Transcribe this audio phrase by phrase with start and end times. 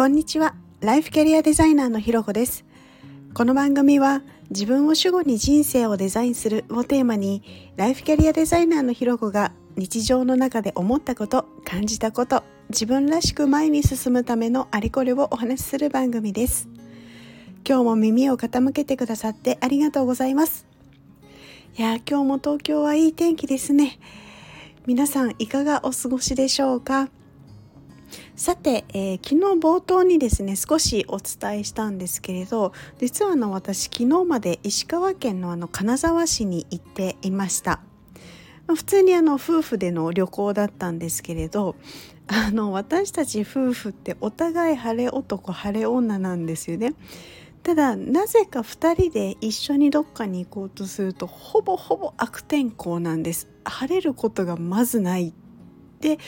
[0.00, 0.54] こんにちは。
[0.80, 2.64] ライフキャリアデザイナーのひろこです。
[3.34, 7.42] この番組は自分を主語に人生をデザインするをテーマに
[7.76, 16.70] ライフキャリアデザイナーのひろこが日常の中で思ったこと感じたこと自分らしく前に進むためのあれこれをお話しする番組です。
[17.68, 20.66] 今日も耳を傾けてくださってありがとうございます。
[21.76, 23.98] いや今日も東京はいい天気ですね。
[24.86, 27.10] 皆さんいかがお過ごしでしょうか？
[28.40, 37.80] さて、えー、昨日冒頭にですね少しお伝えしたんですけれど実はの私昨日まで石川県のあの金沢市に行っていました。
[38.66, 41.76] 普通にあの夫婦での旅行だったんですけれど
[42.28, 46.94] あの私たち夫婦ってお互い晴れ男晴れ女なんですよね。
[47.62, 53.50] ただなぜか2人で一緒にどっかに行こうとするとほぼほぼ悪天候なんです。
[53.64, 55.34] 晴れることがまずない。
[56.00, 56.18] で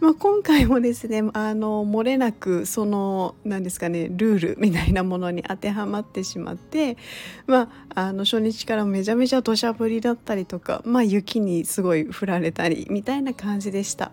[0.00, 6.96] まあ、今回もですねあの漏れなくその何ですかねルールみたいなものに当てはまってしまって、
[7.46, 14.12] まあ、あの初日からめちゃめちゃ土砂降りだったりとか、まあ、雪にすごい降られたりみたいな感じでした。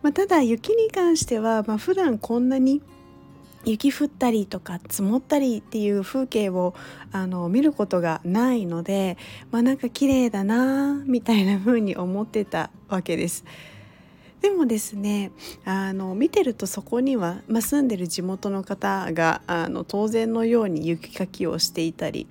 [0.00, 2.82] まあ、ただ雪に関しては、まあ、普段こんなに
[3.64, 6.74] 雪降ったりとか積もったりっていう風景を
[7.12, 9.16] あの見ることがないので、
[9.52, 13.44] まあ、なんか綺麗だなみたいな風に思ってたわけです。
[14.42, 15.30] でもですね
[15.64, 22.26] あの見てるとそこには、まあ、住んでる地元の方があの当然のように雪かきをしていたり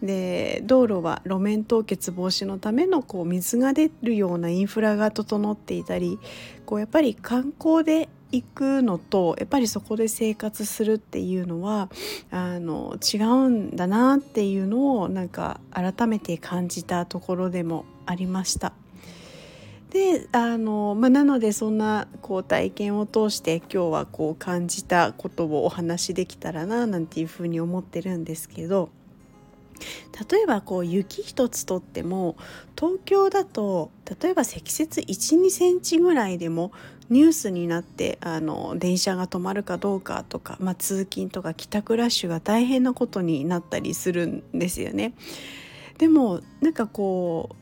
[0.00, 6.18] で道路は路面凍結防止のためのこう水が出るようなインフラが整っていたり
[6.64, 11.90] こうやっぱり観光で行くのとやっぱりそこで生活するっていうのは
[12.30, 18.72] あの違うんだなっていうのをなんか改めて感じたところでもありました。
[19.90, 28.88] であの、まあ、なのでそんなこう体験を通して今日はこう感じたことをお話しできたらななんていうふうに思ってるんですけど
[30.30, 32.36] 例えばこう雪一つとっても
[32.78, 36.70] 東京だと例えば積雪12センチぐらいでも
[37.08, 45.14] ニュースになってあの電車が止まるかどうかとか、まあ、通勤とか帰宅ラッシュが大変なことになったりするんですよね。
[45.98, 47.59] でもなんかこう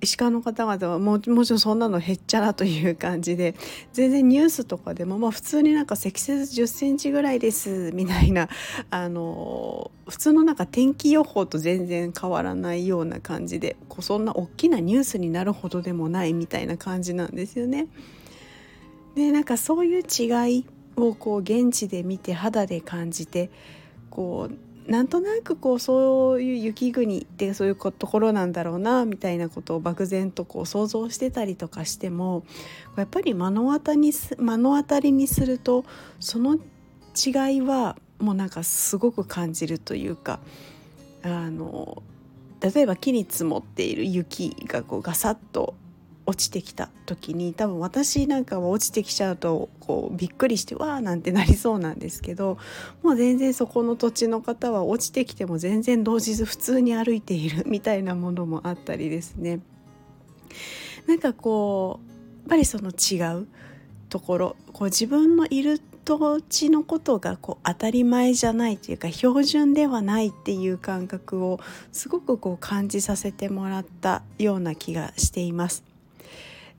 [0.00, 3.54] 石川の方々はももちろんそんなのへっちゃらという感じで
[3.92, 8.48] 全然ニュースとかでも、まあ、普通になんか積雪1 0センチぐらいですみたいな
[8.90, 17.88] あの普通のなんか天気予報と全然変わらないような感じでこうそんな大きなニュースになるほどでもないみたいな感じなんですよね。
[19.14, 23.50] でなんかそういう違いをこう現地で見て肌で感じて
[24.10, 32.44] こうなんとなくこうそういう雪国ってそういうところなんだろうなみたいなことを漠然とこう想像してたりとかしても
[32.96, 35.84] やっぱり目の当たりに目の当たりにすると
[36.20, 40.38] その違いはもうなんかすごく感じるというか
[41.22, 42.02] あの
[42.60, 45.74] 例えば木に積もっている雪がこうガサッと
[46.26, 52.58] 落ちてきた時に多分私なんかは落ちてきちゃうとこうびっくりしてわーなんてなりそうなんですけど
[53.02, 59.60] もう全然そこの土地の方は落ちてきても全然動じず普通に歩いているみたいなものもあったりですね
[61.06, 62.10] なんかこう
[62.40, 63.46] やっぱりその違う
[64.08, 71.58] ところこう自分のいる土地のことがこう当たり前じゃないというか標準ではないっていう感覚を
[71.90, 75.95] すごくこう感じさせてもらったような気がしています。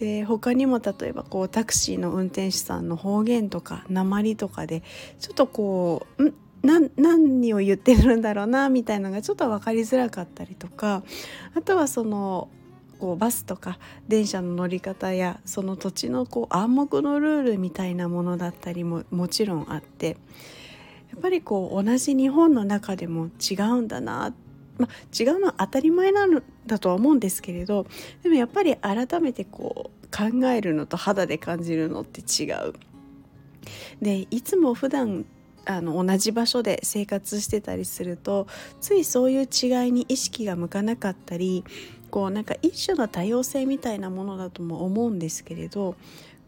[0.00, 4.82] で他にも例えばこうタクシーの運転手さんの方言とか鉛とかで
[5.20, 6.34] ちょっとこうん？
[6.62, 11.02] 何を言ってるんだろうなみたいなのがちょっと分かりづらかったりとか
[11.54, 12.48] あとはその
[12.98, 13.78] こうバスとか
[14.08, 20.16] 電車の乗り方やその土地のこう暗黙のルールみたいなものだったりももちろんあって
[21.10, 24.34] やっぱりこう同じ日本の中でも違うんだな
[24.80, 27.86] まあ、違うのは当たり前なんだとは思うんですけれど
[28.22, 32.74] でもやっぱり改めてこう考えるのと肌で感じるのって違う。
[34.00, 35.24] でいつも普段
[35.66, 38.46] あの同じ場所で生活してたりすると
[38.80, 41.64] ついそういう違いに意識が向かなかったり
[42.10, 45.96] こうなんか一種の多様性みたいなものだとも思うんですけれど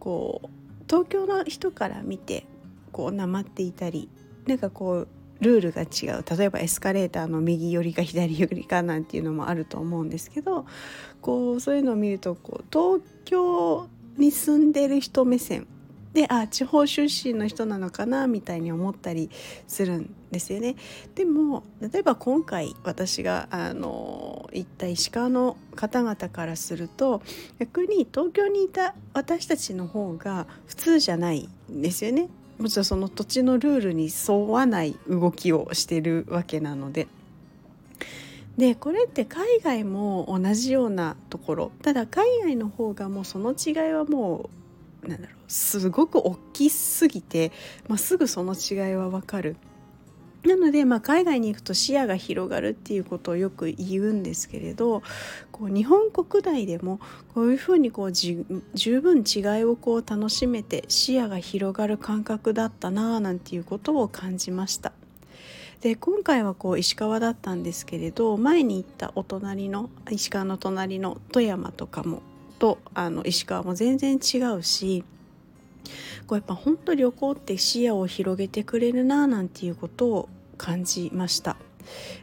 [0.00, 0.48] こう
[0.88, 2.46] 東京の人から見て
[2.90, 4.08] こうなまっていたり
[4.46, 5.08] なんかこう
[5.42, 10.66] ルールが違う例えばエスカレーターの右寄りか左寄りかなんていうのもあると思うんですけど
[11.20, 15.66] こうそういうのを見るとこう東京に住んでる人目線
[16.12, 19.30] であ地方出身の人なのかなみたいに思ったり
[19.66, 20.76] するんですよね。
[21.14, 27.22] でも例えば今回私があの行った石川の方々からすると
[27.58, 32.28] 逆に東京にいた私たちの方が普通じゃないんですよね。
[32.58, 37.08] もちろんその土地のルールに沿わない動きをしてるわけなので。
[38.56, 44.50] でこれって海外も同じようなところただ海外の方がもうその違いはも
[45.02, 47.50] うなんだろうすごく大きすぎて、
[47.88, 49.56] まあ、すぐその違いはわかる。
[50.44, 55.02] なので、まあ、海外に行くと視野が広がるっていうことをよく言うんですけれど
[55.52, 56.98] こう日本国内でも
[57.34, 58.44] こういうふうにこう十
[59.00, 64.92] 分違いをこう楽しめて視野が広がる感覚だったなあなんていうことを感じました。
[65.80, 72.22] で今回はこう石川だったんですけれど前に行ったお隣の石川の隣の富山とかも
[72.60, 75.04] とあの石川も全然違うし
[76.26, 81.56] こうやっぱ本当旅行って視野を広げてくれるななんていうことを感じました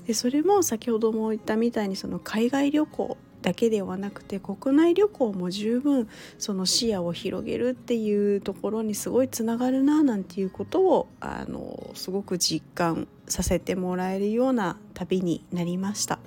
[0.07, 16.19] でそれも先ほども言ったみたいにその海外旅行だけではなくて国内旅行も十分その視野を広げるっていうところにすごいつながるななんていうことをあのすごく実感させてもらえるような旅になりました。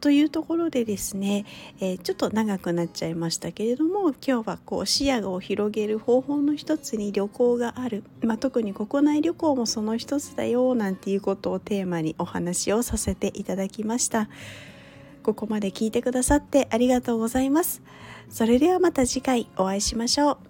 [0.00, 1.44] というところでですね、
[1.80, 14.28] えー、ちょっと長くなっちゃいましたけれども今日はこう視野を広げる方法の一つに旅行がある、まあ、特に国内旅行もその一つだよなんていうことをテーマにお話をさせていただきました。
[15.22, 17.82] ここまで聞いてくださってありがとうございます。
[18.30, 20.49] それではまた次回お会いしましょう。